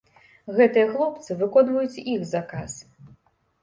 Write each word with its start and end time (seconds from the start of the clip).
Гэтыя 0.59 0.85
хлопцы 0.95 1.39
выконваюць 1.43 2.01
іх 2.17 2.21
заказ. 2.35 2.71